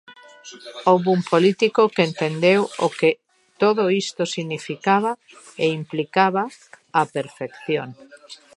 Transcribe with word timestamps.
Houbo 0.89 1.09
un 1.17 1.21
político 1.33 1.81
que 1.95 2.03
entendeu 2.09 2.61
o 2.85 2.87
que 2.99 3.11
todo 3.61 3.83
isto 4.03 4.23
significaba 4.35 5.11
e 5.63 5.65
implicaba 5.79 6.43
á 6.99 7.01
perfección. 7.15 7.89